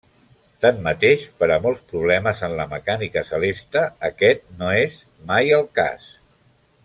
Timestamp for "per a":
1.41-1.57